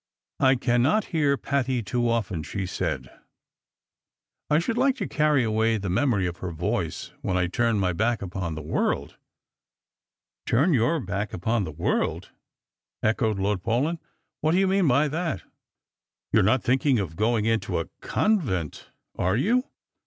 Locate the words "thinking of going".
16.63-17.45